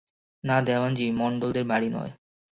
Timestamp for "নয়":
1.89-2.11